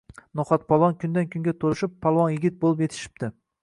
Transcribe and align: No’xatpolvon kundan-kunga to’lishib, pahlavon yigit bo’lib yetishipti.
No’xatpolvon 0.39 0.97
kundan-kunga 1.03 1.55
to’lishib, 1.67 1.95
pahlavon 2.07 2.37
yigit 2.37 2.61
bo’lib 2.67 2.87
yetishipti. 2.87 3.37